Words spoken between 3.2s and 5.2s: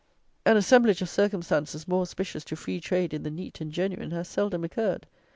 the "neat" and "genuine," has seldom occurred!